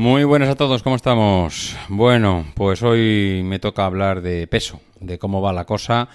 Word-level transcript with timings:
Muy 0.00 0.24
buenas 0.24 0.48
a 0.48 0.54
todos, 0.54 0.82
¿cómo 0.82 0.96
estamos? 0.96 1.76
Bueno, 1.90 2.46
pues 2.54 2.82
hoy 2.82 3.42
me 3.44 3.58
toca 3.58 3.84
hablar 3.84 4.22
de 4.22 4.46
peso, 4.46 4.80
de 4.98 5.18
cómo 5.18 5.42
va 5.42 5.52
la 5.52 5.66
cosa, 5.66 6.08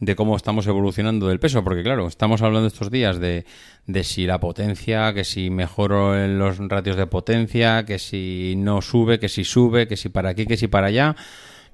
de 0.00 0.16
cómo 0.16 0.36
estamos 0.36 0.66
evolucionando 0.66 1.28
del 1.28 1.38
peso, 1.38 1.62
porque 1.62 1.84
claro, 1.84 2.08
estamos 2.08 2.42
hablando 2.42 2.66
estos 2.66 2.90
días 2.90 3.20
de, 3.20 3.46
de 3.86 4.02
si 4.02 4.26
la 4.26 4.40
potencia, 4.40 5.14
que 5.14 5.22
si 5.22 5.50
mejoro 5.50 6.20
en 6.20 6.36
los 6.40 6.58
ratios 6.58 6.96
de 6.96 7.06
potencia, 7.06 7.84
que 7.84 8.00
si 8.00 8.54
no 8.56 8.82
sube, 8.82 9.20
que 9.20 9.28
si 9.28 9.44
sube, 9.44 9.86
que 9.86 9.96
si 9.96 10.08
para 10.08 10.30
aquí, 10.30 10.44
que 10.44 10.56
si 10.56 10.66
para 10.66 10.88
allá. 10.88 11.14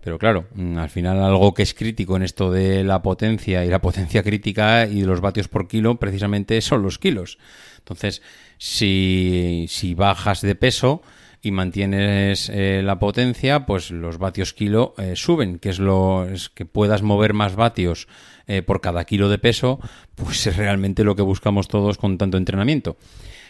Pero 0.02 0.18
claro, 0.18 0.45
mm, 0.54 0.76
al 0.76 0.90
final 0.90 1.24
algo 1.24 1.54
que 1.54 1.62
es 1.62 1.73
crítico 1.73 2.15
en 2.15 2.24
esto 2.24 2.51
de 2.51 2.84
la 2.84 3.01
potencia 3.01 3.65
y 3.65 3.70
la 3.70 3.80
potencia 3.80 4.23
crítica 4.23 4.87
y 4.87 5.04
los 5.04 5.23
vatios 5.23 5.48
por 5.48 5.66
kilo 5.66 5.98
precisamente 5.98 6.60
son 6.60 6.82
los 6.82 6.98
kilos. 6.98 7.38
Entonces, 7.78 8.20
si, 8.59 9.65
si 9.70 9.95
bajas 9.95 10.42
de 10.42 10.56
peso, 10.56 11.01
y 11.44 11.50
mantienes 11.50 12.48
eh, 12.48 12.82
la 12.82 12.98
potencia, 12.98 13.66
pues 13.66 13.90
los 13.90 14.18
vatios 14.18 14.52
kilo 14.52 14.94
eh, 14.98 15.14
suben, 15.16 15.58
que 15.58 15.70
es 15.70 15.78
lo 15.78 16.26
que 16.54 16.64
puedas 16.64 17.02
mover 17.02 17.34
más 17.34 17.54
vatios 17.54 18.08
eh, 18.46 18.62
por 18.62 18.80
cada 18.80 19.04
kilo 19.04 19.28
de 19.28 19.38
peso, 19.38 19.78
pues 20.14 20.46
es 20.46 20.56
realmente 20.56 21.04
lo 21.04 21.16
que 21.16 21.22
buscamos 21.22 21.68
todos 21.68 21.98
con 21.98 22.18
tanto 22.18 22.38
entrenamiento. 22.38 22.96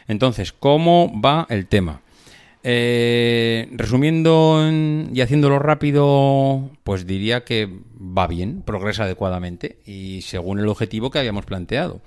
Entonces, 0.08 0.52
¿cómo 0.52 1.12
va 1.20 1.46
el 1.48 1.66
tema? 1.66 2.02
Resumiendo 2.64 4.66
y 5.12 5.20
haciéndolo 5.20 5.58
rápido, 5.58 6.70
pues 6.82 7.06
diría 7.06 7.44
que 7.44 7.68
va 8.00 8.26
bien, 8.26 8.62
progresa 8.62 9.04
adecuadamente 9.04 9.78
y 9.84 10.22
según 10.22 10.58
el 10.58 10.68
objetivo 10.68 11.10
que 11.10 11.18
habíamos 11.18 11.44
planteado. 11.44 12.00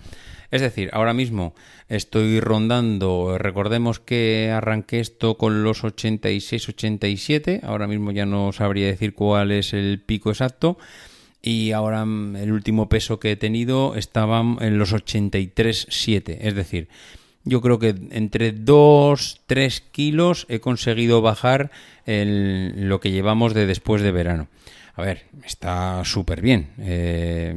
Es 0.50 0.62
decir, 0.62 0.90
ahora 0.94 1.14
mismo 1.14 1.54
estoy 1.90 2.40
rondando, 2.40 3.38
recordemos 3.38 4.00
que 4.00 4.50
arranqué 4.52 5.02
esto 5.02 5.38
con 5.38 5.64
los 5.64 5.84
86-87, 5.84 7.64
ahora 7.64 7.86
mismo 7.86 8.12
ya 8.12 8.26
no 8.26 8.54
sabría 8.54 8.88
decir 8.88 9.14
cuál 9.14 9.52
es 9.52 9.74
el 9.74 10.02
pico 10.06 10.32
exacto. 10.32 10.78
Y 11.40 11.72
ahora 11.72 12.02
el 12.02 12.52
último 12.52 12.90
peso 12.90 13.20
que 13.20 13.34
he 13.34 13.36
tenido 13.36 13.96
estaba 13.96 14.44
en 14.60 14.80
los 14.80 14.94
83,7. 14.94 16.38
Es 16.42 16.56
decir, 16.56 16.90
yo 17.48 17.62
creo 17.62 17.80
que 17.80 17.96
entre 18.12 18.52
2, 18.52 19.42
3 19.46 19.82
kilos 19.92 20.46
he 20.50 20.60
conseguido 20.60 21.22
bajar 21.22 21.72
lo 22.06 23.00
que 23.00 23.12
llevamos 23.12 23.54
de 23.54 23.66
después 23.66 24.02
de 24.02 24.12
verano. 24.12 24.48
A 24.98 25.04
ver, 25.04 25.28
está 25.46 26.04
súper 26.06 26.42
bien. 26.42 26.72
Eh, 26.80 27.50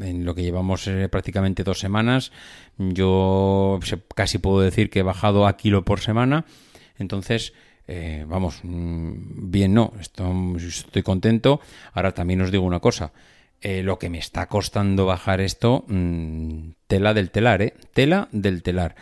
en 0.00 0.24
lo 0.24 0.34
que 0.34 0.42
llevamos 0.42 0.88
eh, 0.88 1.08
prácticamente 1.08 1.62
dos 1.62 1.78
semanas, 1.78 2.32
yo 2.78 3.78
casi 4.16 4.38
puedo 4.38 4.60
decir 4.60 4.90
que 4.90 4.98
he 4.98 5.04
bajado 5.04 5.46
a 5.46 5.56
kilo 5.56 5.84
por 5.84 6.00
semana. 6.00 6.46
Entonces, 6.98 7.52
eh, 7.86 8.24
vamos, 8.26 8.58
mm, 8.64 9.52
bien 9.52 9.72
no, 9.72 9.92
estoy, 10.00 11.02
contento. 11.04 11.60
Ahora 11.92 12.12
también 12.12 12.40
os 12.40 12.50
digo 12.50 12.64
una 12.64 12.80
cosa. 12.80 13.12
lo 13.62 13.98
que 13.98 14.10
me 14.10 14.18
está 14.18 14.46
costando 14.46 15.06
bajar 15.06 15.40
esto, 15.40 15.86
mm, 15.88 16.72
tela 16.86 17.14
del 17.14 17.30
telar, 17.30 17.62
¿eh? 17.62 17.74
Tela 17.92 18.28
del 18.32 18.62
telar. 18.62 18.96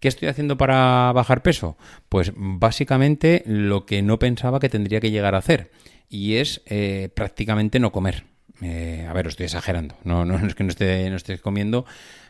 ¿Qué 0.00 0.08
estoy 0.08 0.28
haciendo 0.28 0.56
para 0.56 1.12
bajar 1.12 1.42
peso? 1.42 1.76
Pues 2.08 2.32
básicamente 2.36 3.42
lo 3.46 3.86
que 3.86 4.02
no 4.02 4.18
pensaba 4.18 4.60
que 4.60 4.68
tendría 4.68 5.00
que 5.00 5.10
llegar 5.10 5.34
a 5.34 5.38
hacer 5.38 5.70
y 6.08 6.36
es 6.36 6.62
eh, 6.66 7.08
prácticamente 7.14 7.78
no 7.78 7.92
comer. 7.92 8.24
Eh, 8.62 9.06
a 9.08 9.12
ver, 9.12 9.26
estoy 9.26 9.44
exagerando, 9.44 9.96
no, 10.04 10.24
no, 10.24 10.38
es 10.46 10.54
que 10.54 10.64
no 10.64 10.70
esté, 10.70 11.10
no 11.10 11.16
esté 11.16 11.38
comiendo, 11.38 11.84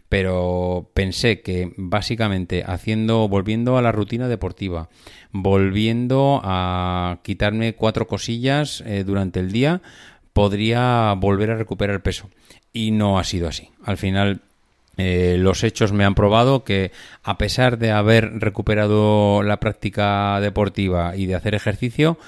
pero 0.08 0.90
pensé 0.94 1.40
que 1.40 1.72
básicamente 1.76 2.64
haciendo, 2.66 3.28
volviendo 3.28 3.76
a 3.76 3.82
la 3.82 3.92
rutina 3.92 4.28
deportiva, 4.28 4.88
volviendo 5.32 6.40
a 6.42 7.20
quitarme 7.22 7.74
cuatro 7.74 8.06
cosillas 8.06 8.82
eh, 8.86 9.04
durante 9.04 9.40
el 9.40 9.52
día, 9.52 9.82
podría 10.32 11.14
volver 11.16 11.50
a 11.50 11.56
recuperar 11.56 12.02
peso. 12.02 12.30
Y 12.72 12.90
no 12.90 13.18
ha 13.18 13.24
sido 13.24 13.48
así. 13.48 13.70
Al 13.84 13.96
final 13.96 14.42
los 14.96 15.62
hechos 15.62 15.92
me 15.92 16.04
han 16.04 16.14
probado 16.14 16.64
que 16.64 16.90
a 17.22 17.36
pesar 17.38 17.78
de 17.78 17.90
haber 17.90 18.40
recuperado 18.40 19.42
la 19.42 19.60
práctica 19.60 20.40
deportiva 20.40 21.16
y 21.16 21.26
de 21.26 21.34
hacer 21.34 21.54
ejercicio, 21.54 22.18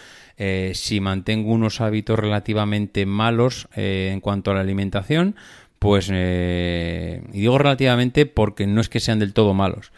eh, 0.40 0.70
si 0.74 1.00
mantengo 1.00 1.50
unos 1.50 1.80
hábitos 1.80 2.16
relativamente 2.16 3.06
malos 3.06 3.68
eh, 3.74 4.10
en 4.12 4.20
cuanto 4.20 4.52
a 4.52 4.54
la 4.54 4.60
alimentación, 4.60 5.34
pues, 5.80 6.08
eh, 6.12 7.22
y 7.32 7.40
digo 7.40 7.58
relativamente 7.58 8.24
porque 8.24 8.68
no 8.68 8.80
es 8.80 8.88
que 8.88 9.00
sean 9.00 9.18
del 9.18 9.32
todo 9.32 9.52
malos, 9.52 9.90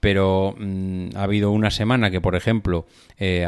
pero 0.00 0.54
mm, 0.58 1.16
ha 1.16 1.22
habido 1.22 1.50
una 1.50 1.70
semana 1.70 2.10
que, 2.10 2.20
por 2.20 2.36
ejemplo, 2.36 2.86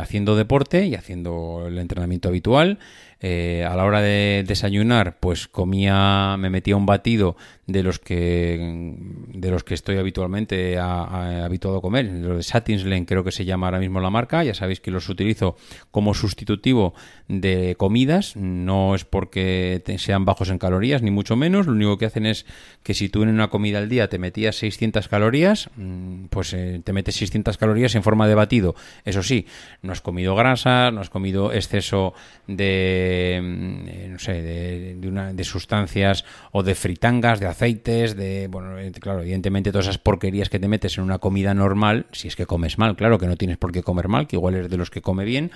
haciendo 0.01 0.37
deporte 0.37 0.87
y 0.87 0.95
haciendo 0.95 1.67
el 1.69 1.77
entrenamiento 1.77 2.31
habitual, 2.31 2.79
eh, 3.21 3.67
a 3.69 3.75
la 3.75 3.85
hora 3.85 4.01
de 4.01 4.45
desayunar, 4.47 5.19
pues 5.19 5.49
comía, 5.49 6.37
me 6.39 6.51
metía 6.51 6.77
un 6.77 6.87
batido 6.87 7.37
de 7.67 7.83
los 7.83 7.99
que 7.99 8.95
de 9.35 9.51
los 9.51 9.63
que 9.63 9.75
estoy 9.75 9.99
habitualmente 9.99 10.79
habituado 10.79 11.79
a 11.79 11.83
comer, 11.83 12.07
los 12.07 12.37
de 12.37 12.43
Satinslen 12.43 13.05
creo 13.05 13.25
que 13.25 13.33
se 13.33 13.45
llama 13.45 13.67
ahora 13.67 13.79
mismo 13.79 14.01
la 14.01 14.09
marca, 14.09 14.43
ya 14.43 14.55
sabéis 14.55 14.81
que 14.81 14.91
los 14.91 15.09
utilizo 15.09 15.57
como 15.91 16.15
sustitutivo 16.15 16.95
de 17.29 17.75
comidas, 17.77 18.37
no 18.37 18.95
es 18.95 19.05
porque 19.05 19.83
sean 19.99 20.25
bajos 20.25 20.49
en 20.49 20.59
calorías, 20.59 21.03
ni 21.03 21.11
mucho 21.11 21.37
menos, 21.37 21.67
lo 21.67 21.73
único 21.73 21.99
que 21.99 22.07
hacen 22.07 22.25
es 22.25 22.47
que 22.83 22.95
si 22.95 23.09
tú 23.09 23.23
en 23.23 23.29
una 23.29 23.51
comida 23.51 23.79
al 23.79 23.89
día 23.89 24.09
te 24.09 24.19
metías 24.19 24.57
600 24.57 25.09
calorías, 25.09 25.69
mm, 25.77 26.27
pues 26.31 26.55
eh, 26.55 26.81
te 26.83 26.93
metes 26.93 27.17
600 27.17 27.59
calorías 27.59 27.95
en 27.95 28.03
forma 28.03 28.29
de 28.29 28.35
batido, 28.35 28.77
eso 29.05 29.23
sí, 29.23 29.47
no 29.83 29.93
has 29.93 30.01
comido 30.01 30.35
grasa, 30.35 30.91
no 30.91 31.01
has 31.01 31.11
comido 31.11 31.53
exceso 31.53 32.15
de 32.47 33.08
eh, 33.11 34.09
no 34.11 34.19
sé, 34.19 34.43
de, 34.43 35.09
una, 35.09 35.33
de 35.33 35.45
sustancias 35.45 36.25
o 36.53 36.63
de 36.63 36.75
fritangas, 36.75 37.41
de 37.41 37.47
aceites, 37.47 38.17
de, 38.17 38.49
bueno, 38.49 38.79
eh, 38.79 38.93
claro, 38.93 39.23
evidentemente 39.23 39.73
todas 39.73 39.87
esas 39.87 39.99
porquerías 39.99 40.49
que 40.49 40.59
te 40.59 40.69
metes 40.69 40.99
en 40.99 41.05
una 41.05 41.19
comida 41.19 41.55
normal, 41.55 42.07
si 42.13 42.29
es 42.29 42.37
que 42.37 42.47
comes 42.47 42.79
mal, 42.79 42.97
claro 42.97 43.19
que 43.19 43.27
no 43.27 43.37
tienes 43.37 43.59
por 43.59 43.73
qué 43.73 43.83
comer 43.83 44.09
mal, 44.09 44.27
que 44.27 44.37
igual 44.37 44.55
eres 44.55 44.71
de 44.71 44.77
los 44.77 44.91
que 44.91 45.03
come 45.03 45.25
bien, 45.25 45.51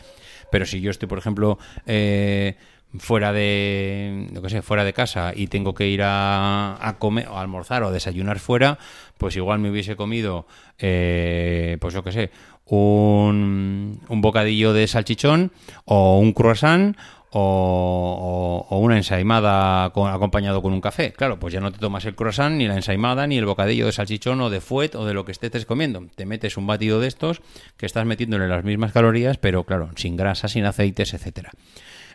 pero 0.50 0.66
si 0.66 0.80
yo 0.80 0.90
estoy, 0.90 1.08
por 1.08 1.18
ejemplo, 1.18 1.58
eh, 1.86 2.56
fuera 2.98 3.32
de 3.32 4.28
lo 4.32 4.42
que 4.42 4.50
sé, 4.50 4.62
fuera 4.62 4.84
de 4.84 4.92
casa 4.92 5.32
y 5.34 5.46
tengo 5.46 5.74
que 5.74 5.88
ir 5.88 6.02
a, 6.02 6.76
a 6.80 6.98
comer 6.98 7.28
o 7.28 7.38
a 7.38 7.40
almorzar 7.40 7.82
o 7.82 7.90
desayunar 7.90 8.38
fuera, 8.38 8.78
pues 9.16 9.36
igual 9.36 9.60
me 9.60 9.70
hubiese 9.70 9.96
comido, 9.96 10.46
pues 10.78 11.94
yo 11.94 12.02
qué 12.02 12.12
sé, 12.12 12.30
un, 12.66 14.00
un 14.08 14.20
bocadillo 14.20 14.72
de 14.72 14.86
salchichón 14.86 15.52
o 15.84 16.18
un 16.18 16.32
croissant 16.32 16.96
o, 17.34 18.78
una 18.78 18.96
ensaimada 18.96 19.84
acompañado 19.84 20.62
con 20.62 20.72
un 20.72 20.80
café. 20.80 21.12
Claro, 21.12 21.38
pues 21.38 21.54
ya 21.54 21.60
no 21.60 21.72
te 21.72 21.78
tomas 21.78 22.04
el 22.04 22.14
croissant, 22.14 22.56
ni 22.56 22.66
la 22.66 22.76
ensaimada, 22.76 23.26
ni 23.26 23.38
el 23.38 23.46
bocadillo 23.46 23.86
de 23.86 23.92
salchichón 23.92 24.40
o 24.40 24.50
de 24.50 24.60
fuet 24.60 24.94
o 24.94 25.06
de 25.06 25.14
lo 25.14 25.24
que 25.24 25.32
estés 25.32 25.64
comiendo. 25.64 26.06
Te 26.14 26.26
metes 26.26 26.56
un 26.56 26.66
batido 26.66 27.00
de 27.00 27.08
estos 27.08 27.40
que 27.76 27.86
estás 27.86 28.04
metiéndole 28.04 28.48
las 28.48 28.64
mismas 28.64 28.92
calorías, 28.92 29.38
pero 29.38 29.64
claro, 29.64 29.90
sin 29.96 30.16
grasa, 30.16 30.48
sin 30.48 30.64
aceites, 30.64 31.14
etcétera. 31.14 31.50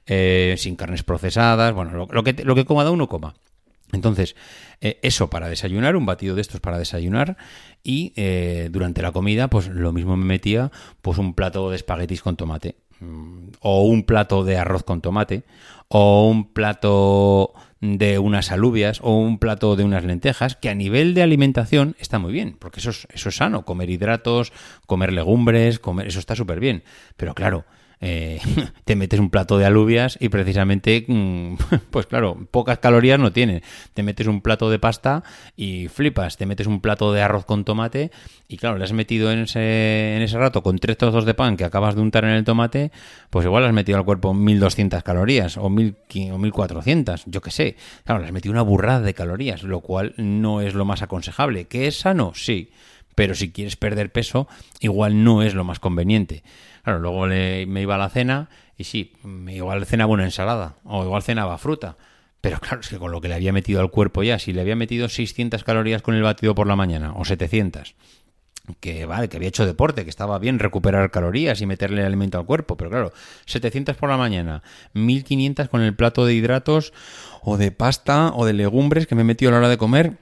Eh, 0.05 0.55
sin 0.57 0.75
carnes 0.75 1.03
procesadas, 1.03 1.73
bueno, 1.73 2.07
lo, 2.09 2.23
que, 2.23 2.34
lo 2.44 2.55
que 2.55 2.66
coma 2.66 2.89
uno 2.89 3.09
coma. 3.09 3.34
Entonces, 3.94 4.35
eh, 4.81 4.99
eso 5.01 5.29
para 5.29 5.49
desayunar, 5.49 5.95
un 5.95 6.05
batido 6.05 6.35
de 6.35 6.41
estos 6.41 6.59
para 6.59 6.78
desayunar 6.78 7.38
y 7.84 8.13
eh, 8.16 8.69
durante 8.72 9.01
la 9.01 9.11
comida, 9.11 9.49
pues 9.49 9.67
lo 9.67 9.94
mismo 9.94 10.17
me 10.17 10.25
metía 10.25 10.72
pues 11.02 11.17
un 11.17 11.34
plato 11.34 11.69
de 11.69 11.78
espaguetis 11.78 12.22
con 12.22 12.35
tomate 12.35 12.75
o 13.59 13.84
un 13.84 14.03
plato 14.03 14.44
de 14.44 14.58
arroz 14.58 14.84
con 14.84 15.02
tomate, 15.02 15.44
o 15.88 16.28
un 16.28 16.52
plato 16.53 17.53
de 17.79 18.20
unas 18.20 18.52
alubias, 18.52 18.99
o 19.02 19.17
un 19.17 19.38
plato 19.38 19.76
de 19.76 19.84
unas 19.84 20.03
lentejas, 20.03 20.55
que 20.55 20.70
a 20.70 20.76
nivel 20.76 21.14
de 21.14 21.22
alimentación 21.22 21.96
está 21.99 22.20
muy 22.20 22.34
bien, 22.34 22.58
porque 22.59 22.79
eso 22.79 22.90
es, 22.90 23.08
eso 23.14 23.29
es 23.29 23.35
sano, 23.35 23.66
comer 23.66 23.90
hidratos, 23.90 24.52
comer 24.88 25.14
legumbres, 25.14 25.79
comer, 25.79 26.08
eso 26.08 26.20
está 26.20 26.35
súper 26.35 26.59
bien. 26.59 26.84
Pero 27.16 27.35
claro, 27.35 27.66
eh, 27.99 28.40
te 28.85 28.96
metes 28.96 29.20
un 29.20 29.29
plato 29.29 29.58
de 29.58 29.66
alubias 29.66 30.17
y 30.20 30.29
precisamente, 30.29 31.05
mm, 31.08 31.55
pues 31.91 32.05
claro, 32.05 32.47
pocas 32.52 32.79
calorías 32.79 33.20
no 33.20 33.32
tiene. 33.32 33.64
Te 33.94 34.03
metes 34.03 34.28
un 34.28 34.41
plato 34.41 34.70
de 34.70 34.79
pasta 34.79 35.23
y 35.55 35.88
flipas. 35.88 36.38
Te 36.38 36.46
metes 36.46 36.67
un 36.67 36.82
plato 36.82 37.14
de 37.14 37.22
arroz 37.22 37.46
con 37.46 37.64
tomate 37.66 38.11
y 38.47 38.58
claro, 38.58 38.78
le 38.78 38.84
has 38.84 38.94
metido 38.94 39.32
en 39.32 39.40
ese, 39.40 40.16
en 40.16 40.22
ese 40.22 40.38
rato 40.38 40.64
con 40.64 40.78
tres 40.78 40.97
trozos 40.97 41.26
de 41.26 41.34
pan 41.34 41.58
que 41.58 41.66
acabas 41.66 41.96
de 41.96 42.02
untar 42.02 42.23
en 42.23 42.32
el 42.32 42.44
tomate, 42.44 42.91
pues 43.29 43.46
igual 43.46 43.66
has 43.66 43.73
metido 43.73 43.97
al 43.97 44.05
cuerpo 44.05 44.34
1200 44.34 45.03
calorías 45.03 45.58
o, 45.58 45.70
1400, 45.70 47.23
yo 47.26 47.41
qué 47.41 47.52
sé. 47.52 47.76
Claro, 48.03 48.22
le 48.22 48.28
has 48.28 48.32
metido 48.32 48.53
una 48.53 48.61
burrada 48.61 49.02
de 49.02 49.14
calorías, 49.14 49.64
lo 49.64 49.82
cual 49.82 50.14
no 50.17 50.61
es 50.61 50.73
lo 50.73 50.85
más 50.85 51.02
aconsejable. 51.02 51.66
¿Que 51.66 51.88
es 51.88 52.00
sano? 52.00 52.32
Sí 52.35 52.72
pero 53.17 53.34
si 53.34 53.52
quieres 53.52 53.75
perder 53.78 54.11
peso, 54.11 54.47
igual 54.79 55.23
no 55.23 55.41
es 55.41 55.55
lo 55.55 55.64
más 55.64 55.79
conveniente. 55.79 56.43
Claro, 56.84 56.99
luego 56.99 57.25
me 57.25 57.81
iba 57.81 57.96
a 57.96 57.97
la 57.97 58.09
cena 58.09 58.47
y 58.78 58.84
sí, 58.84 59.14
igual 59.47 59.87
cenaba 59.87 60.14
una 60.14 60.23
ensalada 60.23 60.75
o 60.84 61.03
igual 61.03 61.23
cenaba 61.23 61.58
fruta. 61.58 61.97
Pero 62.41 62.59
claro, 62.59 62.81
es 62.81 62.90
que 62.90 62.99
con 62.99 63.11
lo 63.11 63.19
que 63.19 63.28
le 63.28 63.34
había 63.34 63.52
metido 63.52 63.81
al 63.81 63.90
cuerpo 63.90 64.22
ya, 64.22 64.37
si 64.37 64.53
le 64.53 64.61
había 64.61 64.75
metido 64.75 65.09
600 65.09 65.64
calorías 65.64 66.03
con 66.03 66.14
el 66.14 66.22
batido 66.22 66.53
por 66.53 66.67
la 66.67 66.75
mañana 66.75 67.14
o 67.16 67.25
700, 67.25 67.96
que 68.79 69.08
vale, 69.08 69.29
que 69.29 69.37
había 69.37 69.49
hecho 69.49 69.66
deporte, 69.66 70.03
que 70.03 70.11
estaba 70.11 70.37
bien 70.37 70.59
recuperar 70.59 71.09
calorías 71.09 71.59
y 71.59 71.66
meterle 71.66 72.05
alimento 72.05 72.37
al 72.37 72.46
cuerpo, 72.46 72.78
pero 72.78 72.91
claro, 72.91 73.14
700 73.47 73.96
por 73.96 74.09
la 74.09 74.17
mañana, 74.17 74.61
1500 74.93 75.69
con 75.69 75.81
el 75.81 75.96
plato 75.96 76.23
de 76.23 76.35
hidratos 76.35 76.93
o 77.41 77.58
de 77.58 77.72
pasta 77.72 78.31
o 78.35 78.46
de 78.46 78.53
legumbres 78.53 79.08
que 79.08 79.16
me 79.16 79.22
he 79.22 79.25
metido 79.25 79.49
a 79.49 79.53
la 79.53 79.58
hora 79.58 79.69
de 79.69 79.78
comer 79.79 80.19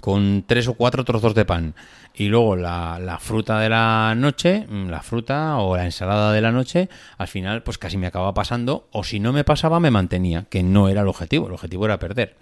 con 0.00 0.44
tres 0.46 0.68
o 0.68 0.74
cuatro 0.74 1.04
trozos 1.04 1.34
de 1.34 1.44
pan 1.44 1.74
y 2.14 2.28
luego 2.28 2.56
la, 2.56 2.98
la, 2.98 3.18
fruta 3.18 3.60
de 3.60 3.68
la 3.68 4.14
noche, 4.16 4.66
mm, 4.68 4.88
la 4.88 5.02
fruta 5.02 5.58
o 5.58 5.76
la 5.76 5.84
ensalada 5.84 6.32
de 6.32 6.40
la 6.40 6.50
noche, 6.50 6.88
al 7.16 7.28
final 7.28 7.62
pues 7.62 7.78
casi 7.78 7.96
me 7.96 8.06
acababa 8.06 8.34
pasando 8.34 8.88
o 8.92 9.04
si 9.04 9.20
no 9.20 9.32
me 9.32 9.44
pasaba 9.44 9.78
me 9.80 9.90
mantenía, 9.90 10.46
que 10.50 10.62
no 10.62 10.88
era 10.88 11.02
el 11.02 11.08
objetivo, 11.08 11.46
el 11.46 11.54
objetivo 11.54 11.84
era 11.84 11.98
perder. 11.98 12.36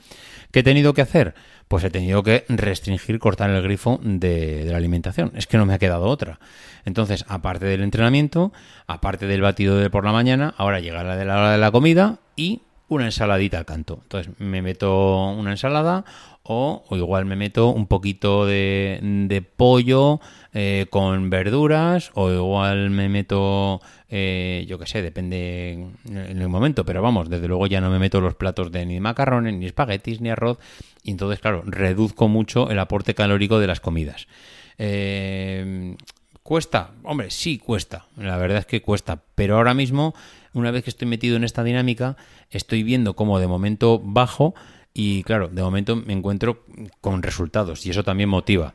¿Qué 0.50 0.60
he 0.60 0.62
tenido 0.62 0.94
que 0.94 1.02
hacer? 1.02 1.34
Pues 1.68 1.84
he 1.84 1.90
tenido 1.90 2.22
que 2.22 2.44
restringir, 2.48 3.18
cortar 3.18 3.50
el 3.50 3.62
grifo 3.62 4.00
de, 4.02 4.64
de 4.64 4.70
la 4.70 4.78
alimentación. 4.78 5.32
Es 5.34 5.46
que 5.46 5.58
no 5.58 5.66
me 5.66 5.74
ha 5.74 5.78
quedado 5.78 6.06
otra. 6.06 6.38
Entonces, 6.84 7.24
aparte 7.28 7.66
del 7.66 7.82
entrenamiento, 7.82 8.52
aparte 8.86 9.26
del 9.26 9.42
batido 9.42 9.76
de 9.76 9.90
por 9.90 10.04
la 10.04 10.12
mañana, 10.12 10.54
ahora 10.56 10.80
llega 10.80 11.02
de 11.16 11.24
la 11.24 11.36
hora 11.36 11.52
de 11.52 11.58
la 11.58 11.72
comida 11.72 12.20
y 12.36 12.62
una 12.88 13.06
ensaladita 13.06 13.58
al 13.58 13.66
canto. 13.66 14.00
Entonces 14.02 14.32
me 14.38 14.62
meto 14.62 15.30
una 15.30 15.50
ensalada 15.50 16.04
o, 16.42 16.84
igual 16.92 17.24
me 17.24 17.34
meto 17.34 17.70
un 17.70 17.86
poquito 17.86 18.46
de, 18.46 19.00
de 19.02 19.42
pollo 19.42 20.20
eh, 20.54 20.86
con 20.90 21.28
verduras 21.28 22.12
o 22.14 22.30
igual 22.30 22.90
me 22.90 23.08
meto, 23.08 23.80
eh, 24.08 24.64
yo 24.68 24.78
qué 24.78 24.86
sé, 24.86 25.02
depende 25.02 25.72
en 26.04 26.40
el 26.40 26.48
momento, 26.48 26.84
pero 26.84 27.02
vamos, 27.02 27.28
desde 27.28 27.48
luego 27.48 27.66
ya 27.66 27.80
no 27.80 27.90
me 27.90 27.98
meto 27.98 28.20
los 28.20 28.36
platos 28.36 28.70
de 28.70 28.86
ni 28.86 29.00
macarrones, 29.00 29.54
ni 29.54 29.66
espaguetis, 29.66 30.20
ni 30.20 30.30
arroz 30.30 30.58
y 31.02 31.10
entonces, 31.10 31.40
claro, 31.40 31.62
reduzco 31.66 32.28
mucho 32.28 32.70
el 32.70 32.78
aporte 32.78 33.14
calórico 33.14 33.58
de 33.58 33.66
las 33.66 33.80
comidas. 33.80 34.28
Eh, 34.78 35.96
¿Cuesta? 36.46 36.90
Hombre, 37.02 37.32
sí 37.32 37.58
cuesta. 37.58 38.06
La 38.16 38.36
verdad 38.36 38.58
es 38.58 38.66
que 38.66 38.80
cuesta. 38.80 39.20
Pero 39.34 39.56
ahora 39.56 39.74
mismo, 39.74 40.14
una 40.56 40.70
vez 40.70 40.84
que 40.84 40.90
estoy 40.90 41.06
metido 41.06 41.36
en 41.36 41.44
esta 41.44 41.62
dinámica, 41.62 42.16
estoy 42.50 42.82
viendo 42.82 43.14
cómo 43.14 43.38
de 43.38 43.46
momento 43.46 44.00
bajo 44.02 44.54
y 44.94 45.22
claro, 45.24 45.48
de 45.48 45.62
momento 45.62 45.96
me 45.96 46.14
encuentro 46.14 46.64
con 47.02 47.22
resultados 47.22 47.84
y 47.84 47.90
eso 47.90 48.02
también 48.02 48.30
motiva. 48.30 48.72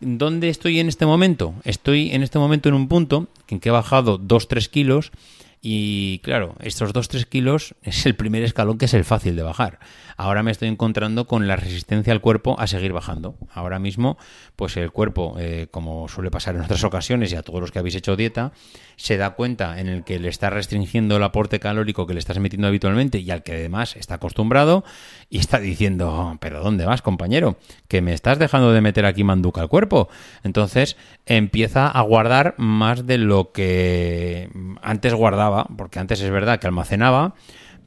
¿Dónde 0.00 0.48
estoy 0.48 0.78
en 0.78 0.86
este 0.86 1.06
momento? 1.06 1.54
Estoy 1.64 2.12
en 2.12 2.22
este 2.22 2.38
momento 2.38 2.68
en 2.68 2.76
un 2.76 2.86
punto 2.86 3.26
en 3.48 3.58
que 3.58 3.68
he 3.68 3.72
bajado 3.72 4.20
2-3 4.20 4.68
kilos 4.68 5.10
y 5.60 6.20
claro, 6.20 6.54
estos 6.60 6.94
2-3 6.94 7.26
kilos 7.26 7.74
es 7.82 8.06
el 8.06 8.14
primer 8.14 8.42
escalón 8.44 8.78
que 8.78 8.84
es 8.84 8.94
el 8.94 9.04
fácil 9.04 9.34
de 9.36 9.42
bajar. 9.42 9.80
Ahora 10.16 10.42
me 10.42 10.50
estoy 10.50 10.68
encontrando 10.68 11.26
con 11.26 11.46
la 11.46 11.56
resistencia 11.56 12.12
al 12.12 12.20
cuerpo 12.20 12.58
a 12.58 12.66
seguir 12.66 12.92
bajando. 12.92 13.36
Ahora 13.52 13.78
mismo, 13.78 14.18
pues 14.56 14.76
el 14.76 14.90
cuerpo, 14.90 15.36
eh, 15.38 15.68
como 15.70 16.08
suele 16.08 16.30
pasar 16.30 16.56
en 16.56 16.62
otras 16.62 16.82
ocasiones 16.84 17.32
y 17.32 17.36
a 17.36 17.42
todos 17.42 17.60
los 17.60 17.72
que 17.72 17.78
habéis 17.78 17.96
hecho 17.96 18.16
dieta, 18.16 18.52
se 18.96 19.16
da 19.16 19.30
cuenta 19.30 19.80
en 19.80 19.88
el 19.88 20.04
que 20.04 20.18
le 20.18 20.28
está 20.28 20.50
restringiendo 20.50 21.16
el 21.16 21.22
aporte 21.22 21.60
calórico 21.60 22.06
que 22.06 22.14
le 22.14 22.20
estás 22.20 22.38
metiendo 22.38 22.66
habitualmente 22.66 23.18
y 23.18 23.30
al 23.30 23.42
que 23.42 23.52
además 23.52 23.96
está 23.96 24.16
acostumbrado 24.16 24.84
y 25.30 25.38
está 25.38 25.58
diciendo, 25.58 26.36
pero 26.40 26.62
¿dónde 26.62 26.86
vas, 26.86 27.02
compañero? 27.02 27.56
Que 27.86 28.00
me 28.00 28.14
estás 28.14 28.38
dejando 28.38 28.72
de 28.72 28.80
meter 28.80 29.04
aquí 29.04 29.24
manduca 29.24 29.60
al 29.60 29.68
cuerpo. 29.68 30.08
Entonces 30.42 30.96
empieza 31.26 31.86
a 31.86 32.00
guardar 32.02 32.54
más 32.56 33.06
de 33.06 33.18
lo 33.18 33.52
que 33.52 34.50
antes 34.82 35.12
guardaba, 35.12 35.66
porque 35.76 35.98
antes 35.98 36.20
es 36.22 36.30
verdad 36.30 36.58
que 36.58 36.66
almacenaba, 36.66 37.34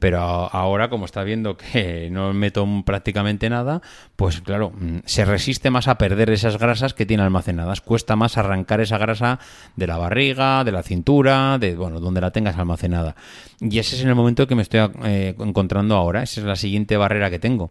pero 0.02 0.18
ahora 0.18 0.90
como 0.90 1.04
está 1.04 1.22
viendo 1.22 1.56
que 1.56 2.08
no 2.10 2.32
meto 2.32 2.66
prácticamente 2.84 3.48
nada, 3.48 3.82
pues 4.16 4.40
claro, 4.40 4.72
mm, 4.72 4.98
se 5.04 5.24
resiste 5.24 5.70
más 5.70 5.86
a 5.86 5.96
perder 5.96 6.28
esas 6.30 6.58
grasas 6.58 6.92
que 6.92 7.06
tiene 7.06 7.22
almacenadas, 7.22 7.80
cuesta 7.80 8.16
más 8.16 8.36
arrancar 8.36 8.80
esa 8.80 8.98
grasa 8.98 9.38
de 9.76 9.86
la 9.86 9.98
barriga, 9.98 10.64
de 10.64 10.72
la 10.72 10.82
cintura, 10.82 11.56
de 11.58 11.76
bueno, 11.76 12.00
donde 12.00 12.20
la 12.20 12.32
tengas 12.32 12.58
almacenada. 12.58 13.14
Y 13.60 13.78
ese 13.78 13.94
es 13.94 14.02
el 14.02 14.12
momento 14.16 14.48
que 14.48 14.56
me 14.56 14.62
estoy 14.62 14.90
eh, 15.04 15.36
encontrando 15.38 15.94
ahora, 15.94 16.24
esa 16.24 16.40
es 16.40 16.46
la 16.48 16.56
siguiente 16.56 16.96
barrera 16.96 17.30
que 17.30 17.38
tengo. 17.38 17.70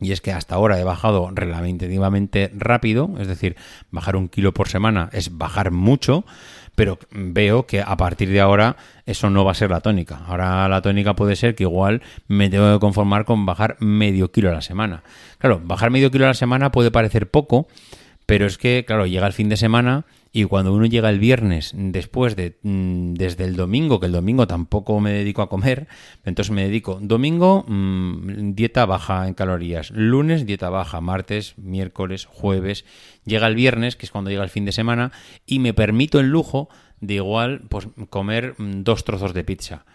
Y 0.00 0.12
es 0.12 0.22
que 0.22 0.32
hasta 0.32 0.54
ahora 0.54 0.80
he 0.80 0.84
bajado 0.84 1.28
relativamente 1.34 2.50
rápido, 2.56 3.10
es 3.18 3.28
decir, 3.28 3.56
bajar 3.90 4.16
un 4.16 4.30
kilo 4.30 4.54
por 4.54 4.68
semana 4.68 5.10
es 5.12 5.36
bajar 5.36 5.70
mucho, 5.70 6.24
pero 6.78 6.96
veo 7.10 7.66
que 7.66 7.80
a 7.80 7.96
partir 7.96 8.28
de 8.28 8.38
ahora 8.38 8.76
eso 9.04 9.30
no 9.30 9.44
va 9.44 9.50
a 9.50 9.54
ser 9.56 9.68
la 9.68 9.80
tónica. 9.80 10.20
Ahora 10.28 10.68
la 10.68 10.80
tónica 10.80 11.16
puede 11.16 11.34
ser 11.34 11.56
que 11.56 11.64
igual 11.64 12.02
me 12.28 12.50
tengo 12.50 12.72
que 12.72 12.78
conformar 12.78 13.24
con 13.24 13.44
bajar 13.46 13.76
medio 13.80 14.30
kilo 14.30 14.48
a 14.48 14.52
la 14.52 14.62
semana. 14.62 15.02
Claro, 15.38 15.60
bajar 15.64 15.90
medio 15.90 16.12
kilo 16.12 16.26
a 16.26 16.28
la 16.28 16.34
semana 16.34 16.70
puede 16.70 16.92
parecer 16.92 17.28
poco, 17.28 17.66
pero 18.26 18.46
es 18.46 18.58
que, 18.58 18.84
claro, 18.86 19.06
llega 19.06 19.26
el 19.26 19.32
fin 19.32 19.48
de 19.48 19.56
semana 19.56 20.04
y 20.32 20.44
cuando 20.44 20.72
uno 20.72 20.86
llega 20.86 21.10
el 21.10 21.18
viernes, 21.18 21.72
después 21.74 22.36
de 22.36 22.58
mm, 22.62 23.14
desde 23.14 23.44
el 23.44 23.56
domingo, 23.56 24.00
que 24.00 24.06
el 24.06 24.12
domingo 24.12 24.46
tampoco 24.46 25.00
me 25.00 25.12
dedico 25.12 25.42
a 25.42 25.48
comer, 25.48 25.88
entonces 26.24 26.50
me 26.50 26.64
dedico 26.64 26.98
domingo, 27.00 27.64
mm, 27.66 28.54
dieta 28.54 28.84
baja 28.86 29.26
en 29.26 29.34
calorías, 29.34 29.90
lunes, 29.90 30.46
dieta 30.46 30.70
baja, 30.70 31.00
martes, 31.00 31.54
miércoles, 31.56 32.26
jueves, 32.26 32.84
llega 33.24 33.46
el 33.46 33.54
viernes, 33.54 33.96
que 33.96 34.06
es 34.06 34.12
cuando 34.12 34.30
llega 34.30 34.44
el 34.44 34.50
fin 34.50 34.64
de 34.64 34.72
semana, 34.72 35.12
y 35.46 35.58
me 35.60 35.74
permito 35.74 36.20
el 36.20 36.28
lujo 36.28 36.68
de 37.00 37.14
igual 37.14 37.62
pues 37.68 37.88
comer 38.10 38.54
mm, 38.58 38.82
dos 38.82 39.04
trozos 39.04 39.32
de 39.34 39.44
pizza. 39.44 39.86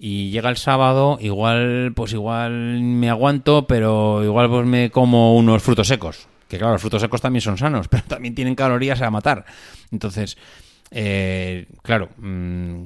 Y 0.00 0.30
llega 0.30 0.48
el 0.48 0.56
sábado, 0.56 1.18
igual, 1.20 1.92
pues 1.94 2.12
igual 2.12 2.80
me 2.80 3.10
aguanto, 3.10 3.66
pero 3.66 4.22
igual 4.22 4.48
pues 4.48 4.66
me 4.66 4.90
como 4.90 5.36
unos 5.36 5.62
frutos 5.62 5.88
secos 5.88 6.28
que 6.48 6.58
claro, 6.58 6.72
los 6.72 6.80
frutos 6.80 7.02
secos 7.02 7.20
también 7.20 7.42
son 7.42 7.58
sanos, 7.58 7.88
pero 7.88 8.04
también 8.04 8.34
tienen 8.34 8.54
calorías 8.54 9.00
a 9.02 9.10
matar. 9.10 9.44
Entonces, 9.92 10.36
eh, 10.90 11.66
claro, 11.82 12.08
mm, 12.16 12.84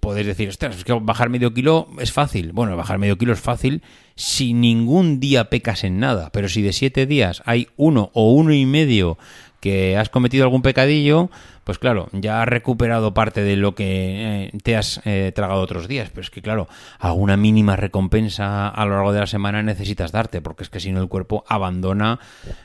podéis 0.00 0.26
decir, 0.26 0.48
ostras, 0.48 0.76
es 0.76 0.84
que 0.84 0.92
bajar 0.94 1.28
medio 1.28 1.52
kilo 1.52 1.88
es 1.98 2.12
fácil. 2.12 2.52
Bueno, 2.52 2.76
bajar 2.76 2.98
medio 2.98 3.18
kilo 3.18 3.32
es 3.32 3.40
fácil 3.40 3.82
si 4.16 4.54
ningún 4.54 5.20
día 5.20 5.50
pecas 5.50 5.84
en 5.84 5.98
nada, 5.98 6.30
pero 6.30 6.48
si 6.48 6.62
de 6.62 6.72
siete 6.72 7.06
días 7.06 7.42
hay 7.44 7.68
uno 7.76 8.10
o 8.14 8.32
uno 8.32 8.54
y 8.54 8.64
medio 8.64 9.18
que 9.64 9.96
has 9.96 10.10
cometido 10.10 10.44
algún 10.44 10.60
pecadillo, 10.60 11.30
pues 11.64 11.78
claro, 11.78 12.10
ya 12.12 12.42
has 12.42 12.48
recuperado 12.48 13.14
parte 13.14 13.42
de 13.42 13.56
lo 13.56 13.74
que 13.74 13.84
eh, 13.86 14.50
te 14.62 14.76
has 14.76 15.00
eh, 15.06 15.32
tragado 15.34 15.62
otros 15.62 15.88
días. 15.88 16.10
Pero 16.10 16.20
es 16.20 16.28
que, 16.28 16.42
claro, 16.42 16.68
alguna 16.98 17.38
mínima 17.38 17.74
recompensa 17.74 18.68
a 18.68 18.84
lo 18.84 18.96
largo 18.96 19.14
de 19.14 19.20
la 19.20 19.26
semana 19.26 19.62
necesitas 19.62 20.12
darte, 20.12 20.42
porque 20.42 20.64
es 20.64 20.68
que 20.68 20.80
si 20.80 20.92
no 20.92 21.00
el 21.00 21.08
cuerpo 21.08 21.44
abandona, 21.48 22.20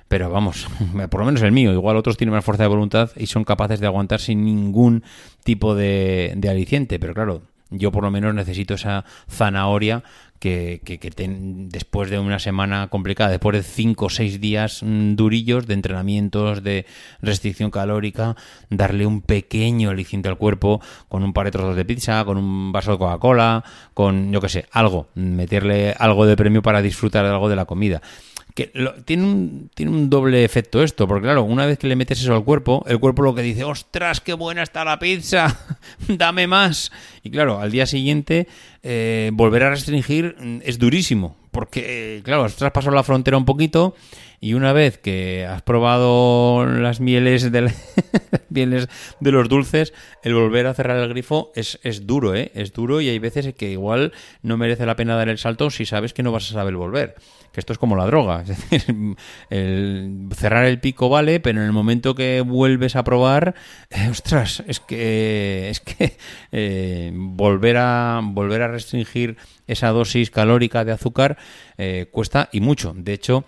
pero 0.09 0.29
vamos, 0.29 0.67
por 1.09 1.21
lo 1.21 1.25
menos 1.25 1.41
el 1.41 1.53
mío, 1.53 1.71
igual 1.71 1.95
otros 1.95 2.17
tienen 2.17 2.35
más 2.35 2.43
fuerza 2.43 2.63
de 2.63 2.69
voluntad 2.69 3.11
y 3.15 3.27
son 3.27 3.45
capaces 3.45 3.79
de 3.79 3.87
aguantar 3.87 4.19
sin 4.19 4.43
ningún 4.43 5.05
tipo 5.45 5.75
de, 5.75 6.33
de 6.35 6.49
aliciente, 6.49 6.99
pero 6.99 7.13
claro, 7.13 7.43
yo 7.69 7.93
por 7.93 8.03
lo 8.03 8.11
menos 8.11 8.33
necesito 8.33 8.73
esa 8.73 9.05
zanahoria 9.29 10.03
que, 10.39 10.79
después 11.69 12.09
de 12.09 12.17
una 12.17 12.39
semana 12.39 12.87
complicada, 12.87 13.31
después 13.31 13.55
de 13.55 13.63
cinco 13.63 14.05
o 14.05 14.09
seis 14.09 14.39
días 14.39 14.81
mm, 14.83 15.15
durillos 15.15 15.67
de 15.67 15.73
entrenamientos, 15.73 16.63
de 16.63 16.85
restricción 17.21 17.71
calórica, 17.71 18.35
darle 18.69 19.05
un 19.05 19.21
pequeño 19.21 19.89
aliciente 19.89 20.29
al 20.29 20.37
cuerpo 20.37 20.81
con 21.09 21.23
un 21.23 21.33
par 21.33 21.45
de 21.45 21.51
trozos 21.51 21.75
de 21.75 21.85
pizza, 21.85 22.23
con 22.25 22.37
un 22.37 22.71
vaso 22.71 22.93
de 22.93 22.97
Coca-Cola, 22.97 23.63
con, 23.93 24.31
yo 24.31 24.41
qué 24.41 24.49
sé, 24.49 24.65
algo, 24.71 25.07
meterle 25.15 25.93
algo 25.97 26.25
de 26.25 26.37
premio 26.37 26.61
para 26.61 26.81
disfrutar 26.81 27.25
algo 27.25 27.49
de 27.49 27.55
la 27.55 27.65
comida 27.65 28.01
que 28.55 28.71
tiene, 29.05 29.23
un, 29.23 29.69
tiene 29.73 29.91
un 29.91 30.09
doble 30.09 30.43
efecto 30.43 30.83
esto, 30.83 31.07
porque 31.07 31.23
claro, 31.23 31.43
una 31.43 31.65
vez 31.65 31.77
que 31.77 31.87
le 31.87 31.95
metes 31.95 32.21
eso 32.21 32.33
al 32.33 32.43
cuerpo, 32.43 32.83
el 32.87 32.99
cuerpo 32.99 33.21
lo 33.21 33.35
que 33.35 33.41
dice, 33.41 33.63
ostras, 33.63 34.21
qué 34.21 34.33
buena 34.33 34.63
está 34.63 34.83
la 34.83 34.99
pizza, 34.99 35.59
dame 36.07 36.47
más. 36.47 36.91
Y 37.23 37.29
claro, 37.29 37.59
al 37.59 37.71
día 37.71 37.85
siguiente 37.85 38.47
eh, 38.83 39.31
volver 39.33 39.63
a 39.63 39.69
restringir 39.69 40.35
mm, 40.39 40.59
es 40.63 40.79
durísimo, 40.79 41.37
porque 41.51 42.21
claro, 42.23 42.43
has 42.43 42.55
traspasado 42.55 42.95
la 42.95 43.03
frontera 43.03 43.37
un 43.37 43.45
poquito 43.45 43.95
y 44.39 44.53
una 44.53 44.73
vez 44.73 44.97
que 44.97 45.45
has 45.45 45.61
probado 45.61 46.65
las 46.65 46.99
mieles 46.99 47.51
de, 47.51 47.71
mieles 48.49 48.87
de 49.19 49.31
los 49.31 49.49
dulces, 49.49 49.93
el 50.23 50.33
volver 50.33 50.67
a 50.67 50.73
cerrar 50.73 50.97
el 50.97 51.09
grifo 51.09 51.51
es, 51.55 51.79
es 51.83 52.07
duro, 52.07 52.35
¿eh? 52.35 52.51
Es 52.55 52.73
duro 52.73 53.01
y 53.01 53.09
hay 53.09 53.19
veces 53.19 53.53
que 53.53 53.71
igual 53.71 54.13
no 54.41 54.57
merece 54.57 54.85
la 54.85 54.95
pena 54.95 55.15
dar 55.15 55.29
el 55.29 55.37
salto 55.37 55.69
si 55.69 55.85
sabes 55.85 56.13
que 56.13 56.23
no 56.23 56.31
vas 56.31 56.49
a 56.51 56.53
saber 56.53 56.75
volver 56.75 57.15
que 57.51 57.59
esto 57.59 57.73
es 57.73 57.79
como 57.79 57.95
la 57.95 58.05
droga. 58.05 58.43
El 59.49 60.29
cerrar 60.35 60.65
el 60.65 60.79
pico 60.79 61.09
vale, 61.09 61.39
pero 61.39 61.59
en 61.59 61.65
el 61.65 61.71
momento 61.71 62.15
que 62.15 62.41
vuelves 62.41 62.95
a 62.95 63.03
probar, 63.03 63.55
eh, 63.89 64.07
ostras, 64.09 64.63
es 64.67 64.79
que 64.79 65.69
es 65.69 65.79
que 65.79 66.17
eh, 66.51 67.11
volver 67.13 67.77
a 67.77 68.21
volver 68.23 68.61
a 68.61 68.67
restringir 68.67 69.37
esa 69.67 69.89
dosis 69.89 70.31
calórica 70.31 70.85
de 70.85 70.91
azúcar 70.91 71.37
eh, 71.77 72.07
cuesta 72.11 72.49
y 72.51 72.61
mucho. 72.61 72.93
De 72.95 73.13
hecho, 73.13 73.45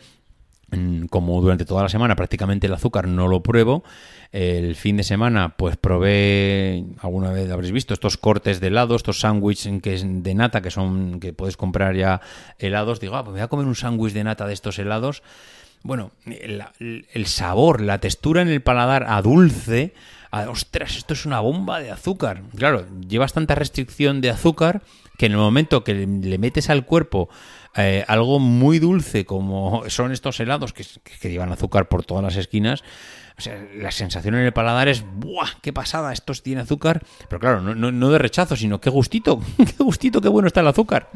como 1.10 1.42
durante 1.42 1.66
toda 1.66 1.84
la 1.84 1.90
semana 1.90 2.16
prácticamente 2.16 2.68
el 2.68 2.74
azúcar 2.74 3.08
no 3.08 3.28
lo 3.28 3.44
pruebo, 3.44 3.84
el 4.32 4.76
fin 4.76 4.98
de 4.98 5.04
semana 5.04 5.56
pues 5.58 5.76
probé, 5.76 6.86
alguna 7.00 7.32
vez 7.32 7.52
habréis 7.52 7.74
visto, 7.74 7.94
estos 7.94 8.18
cortes 8.18 8.62
de 8.62 8.68
helado, 8.68 8.96
estos 8.96 9.20
sándwiches 9.20 10.04
de 10.06 10.36
nata 10.36 10.62
que 10.62 10.72
son 10.72 11.20
que 11.20 11.34
puedes 11.34 11.58
comprar 11.58 11.96
ya 11.96 12.22
helados. 12.58 13.00
Digo, 13.00 13.16
ah, 13.16 13.24
pues 13.24 13.34
me 13.34 13.40
voy 13.40 13.46
a 13.46 13.50
comer 13.50 13.66
un 13.66 13.76
sándwich 13.76 14.14
de 14.14 14.24
nata 14.24 14.48
de 14.48 14.54
estos 14.54 14.80
helados. 14.80 15.24
Bueno, 15.84 16.12
el, 16.26 17.26
sabor, 17.26 17.82
la 17.82 18.00
textura 18.00 18.42
en 18.42 18.50
el 18.50 18.62
paladar 18.62 19.06
a 19.08 19.22
dulce, 19.22 19.94
ostras, 20.32 20.96
esto 20.96 21.14
es 21.14 21.26
una 21.26 21.40
bomba 21.40 21.80
de 21.80 21.92
azúcar. 21.92 22.44
Claro, 22.56 22.86
llevas 23.08 23.34
tanta 23.34 23.56
restricción 23.56 24.22
de 24.22 24.30
azúcar 24.30 24.84
que 25.18 25.26
en 25.26 25.34
el 25.34 25.40
momento 25.40 25.84
que 25.84 25.94
le 25.94 26.38
metes 26.38 26.70
al 26.70 26.86
cuerpo 26.86 27.30
eh, 27.76 28.04
algo 28.08 28.40
muy 28.40 28.80
dulce 28.80 29.26
como 29.26 29.84
son 29.90 30.12
estos 30.12 30.40
helados 30.40 30.74
que, 30.74 30.86
que 31.22 31.30
llevan 31.32 31.52
azúcar 31.52 31.88
por 31.88 32.04
todas 32.04 32.24
las 32.24 32.36
esquinas, 32.36 32.84
o 33.42 33.44
sea, 33.44 33.60
la 33.76 33.90
sensación 33.90 34.36
en 34.36 34.42
el 34.42 34.54
paladar 34.54 34.88
es, 34.88 35.04
¡buah! 35.16 35.50
¡Qué 35.62 35.74
pasada! 35.74 36.14
Esto 36.14 36.32
tiene 36.34 36.62
azúcar. 36.62 37.02
Pero 37.28 37.40
claro, 37.40 37.60
no, 37.62 38.10
de 38.10 38.18
rechazo, 38.20 38.56
sino 38.56 38.80
qué 38.80 38.92
gustito, 38.92 39.42
qué 39.58 39.84
gustito, 39.84 40.22
qué 40.22 40.30
bueno 40.30 40.48
está 40.48 40.60
el 40.60 40.68
azúcar. 40.68 41.10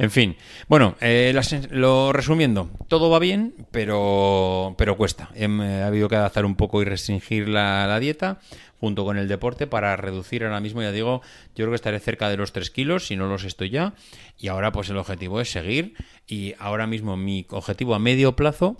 En 0.00 0.12
fin, 0.12 0.36
bueno, 0.68 0.94
eh, 1.00 1.34
lo 1.70 2.12
resumiendo, 2.12 2.70
todo 2.86 3.10
va 3.10 3.18
bien, 3.18 3.54
pero, 3.72 4.76
pero 4.78 4.96
cuesta. 4.96 5.28
Em, 5.34 5.60
eh, 5.60 5.82
ha 5.82 5.88
habido 5.88 6.08
que 6.08 6.14
adaptar 6.14 6.44
un 6.44 6.54
poco 6.54 6.80
y 6.80 6.84
restringir 6.84 7.48
la, 7.48 7.98
dieta 7.98 8.38
junto 8.80 9.04
con 9.04 9.18
el 9.18 9.26
deporte 9.26 9.66
para 9.66 9.96
reducir 9.96 10.44
ahora 10.44 10.60
mismo, 10.60 10.82
ya 10.82 10.92
digo, 10.92 11.20
yo 11.56 11.64
creo 11.64 11.70
que 11.70 11.74
estaré 11.74 11.98
cerca 11.98 12.28
de 12.28 12.36
los 12.36 12.52
3 12.52 12.70
kilos, 12.70 13.08
si 13.08 13.16
no 13.16 13.26
los 13.26 13.42
estoy 13.42 13.70
ya, 13.70 13.94
y 14.38 14.46
ahora 14.46 14.70
pues 14.70 14.88
el 14.88 14.98
objetivo 14.98 15.40
es 15.40 15.50
seguir 15.50 15.94
y 16.28 16.54
ahora 16.60 16.86
mismo 16.86 17.16
mi 17.16 17.44
objetivo 17.50 17.96
a 17.96 17.98
medio 17.98 18.36
plazo 18.36 18.76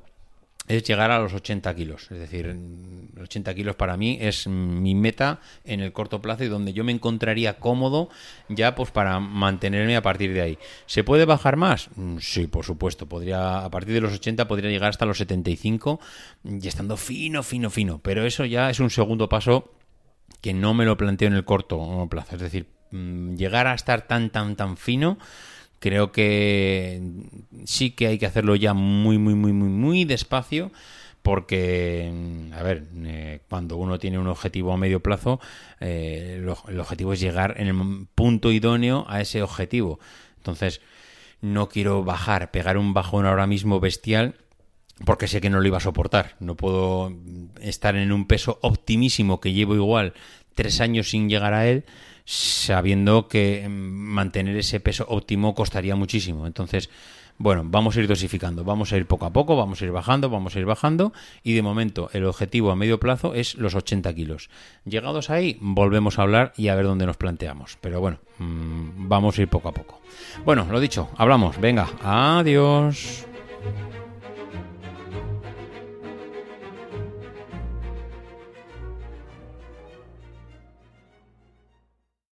es 0.68 0.84
llegar 0.84 1.10
a 1.10 1.18
los 1.18 1.32
80 1.32 1.74
kilos. 1.74 2.10
Es 2.10 2.18
decir, 2.18 2.54
80 3.20 3.54
kilos 3.54 3.74
para 3.74 3.96
mí 3.96 4.18
es 4.20 4.46
mi 4.46 4.94
meta 4.94 5.40
en 5.64 5.80
el 5.80 5.92
corto 5.92 6.20
plazo 6.20 6.44
y 6.44 6.48
donde 6.48 6.74
yo 6.74 6.84
me 6.84 6.92
encontraría 6.92 7.58
cómodo 7.58 8.10
ya 8.48 8.74
pues 8.74 8.90
para 8.90 9.18
mantenerme 9.18 9.96
a 9.96 10.02
partir 10.02 10.34
de 10.34 10.42
ahí. 10.42 10.58
¿Se 10.86 11.04
puede 11.04 11.24
bajar 11.24 11.56
más? 11.56 11.88
Mm, 11.96 12.18
sí, 12.18 12.46
por 12.46 12.64
supuesto. 12.64 13.08
Podría, 13.08 13.64
a 13.64 13.70
partir 13.70 13.94
de 13.94 14.02
los 14.02 14.12
80 14.12 14.46
podría 14.46 14.70
llegar 14.70 14.90
hasta 14.90 15.06
los 15.06 15.18
75 15.18 16.00
y 16.44 16.68
estando 16.68 16.98
fino, 16.98 17.42
fino, 17.42 17.70
fino. 17.70 17.98
Pero 18.00 18.26
eso 18.26 18.44
ya 18.44 18.68
es 18.68 18.78
un 18.78 18.90
segundo 18.90 19.28
paso 19.28 19.72
que 20.42 20.52
no 20.52 20.74
me 20.74 20.84
lo 20.84 20.98
planteo 20.98 21.28
en 21.28 21.34
el 21.34 21.46
corto 21.46 22.06
plazo. 22.10 22.36
Es 22.36 22.42
decir, 22.42 22.66
mm, 22.90 23.36
llegar 23.36 23.66
a 23.66 23.74
estar 23.74 24.06
tan, 24.06 24.28
tan, 24.28 24.54
tan 24.54 24.76
fino 24.76 25.18
Creo 25.78 26.12
que 26.12 27.00
sí 27.64 27.90
que 27.90 28.08
hay 28.08 28.18
que 28.18 28.26
hacerlo 28.26 28.56
ya 28.56 28.74
muy, 28.74 29.18
muy, 29.18 29.34
muy, 29.34 29.52
muy, 29.52 29.68
muy 29.68 30.04
despacio 30.04 30.72
porque, 31.22 32.10
a 32.54 32.62
ver, 32.62 32.88
eh, 33.04 33.40
cuando 33.48 33.76
uno 33.76 33.98
tiene 33.98 34.18
un 34.18 34.28
objetivo 34.28 34.72
a 34.72 34.76
medio 34.76 35.00
plazo, 35.00 35.40
eh, 35.80 36.42
el 36.68 36.80
objetivo 36.80 37.12
es 37.12 37.20
llegar 37.20 37.54
en 37.58 37.68
el 37.68 38.06
punto 38.14 38.50
idóneo 38.50 39.04
a 39.08 39.20
ese 39.20 39.42
objetivo. 39.42 40.00
Entonces, 40.38 40.80
no 41.40 41.68
quiero 41.68 42.02
bajar, 42.02 42.50
pegar 42.50 42.78
un 42.78 42.94
bajón 42.94 43.26
ahora 43.26 43.46
mismo 43.46 43.78
bestial 43.78 44.34
porque 45.04 45.28
sé 45.28 45.40
que 45.40 45.50
no 45.50 45.60
lo 45.60 45.68
iba 45.68 45.76
a 45.76 45.80
soportar. 45.80 46.36
No 46.40 46.56
puedo 46.56 47.12
estar 47.60 47.96
en 47.96 48.12
un 48.12 48.26
peso 48.26 48.58
optimísimo 48.62 49.40
que 49.40 49.52
llevo 49.52 49.74
igual 49.74 50.14
tres 50.54 50.80
años 50.80 51.10
sin 51.10 51.28
llegar 51.28 51.54
a 51.54 51.68
él 51.68 51.84
sabiendo 52.30 53.26
que 53.26 53.66
mantener 53.70 54.54
ese 54.58 54.80
peso 54.80 55.06
óptimo 55.08 55.54
costaría 55.54 55.96
muchísimo. 55.96 56.46
Entonces, 56.46 56.90
bueno, 57.38 57.62
vamos 57.64 57.96
a 57.96 58.00
ir 58.00 58.06
dosificando, 58.06 58.64
vamos 58.64 58.92
a 58.92 58.98
ir 58.98 59.06
poco 59.06 59.24
a 59.24 59.32
poco, 59.32 59.56
vamos 59.56 59.80
a 59.80 59.86
ir 59.86 59.92
bajando, 59.92 60.28
vamos 60.28 60.54
a 60.54 60.58
ir 60.58 60.66
bajando 60.66 61.14
y 61.42 61.54
de 61.54 61.62
momento 61.62 62.10
el 62.12 62.26
objetivo 62.26 62.70
a 62.70 62.76
medio 62.76 63.00
plazo 63.00 63.32
es 63.32 63.54
los 63.54 63.74
80 63.74 64.12
kilos. 64.14 64.50
Llegados 64.84 65.30
ahí, 65.30 65.56
volvemos 65.62 66.18
a 66.18 66.22
hablar 66.22 66.52
y 66.58 66.68
a 66.68 66.74
ver 66.74 66.84
dónde 66.84 67.06
nos 67.06 67.16
planteamos. 67.16 67.78
Pero 67.80 68.00
bueno, 68.00 68.18
mm, 68.38 69.08
vamos 69.08 69.38
a 69.38 69.42
ir 69.42 69.48
poco 69.48 69.70
a 69.70 69.72
poco. 69.72 70.02
Bueno, 70.44 70.66
lo 70.70 70.80
dicho, 70.80 71.08
hablamos. 71.16 71.58
Venga, 71.58 71.88
adiós. 72.02 73.24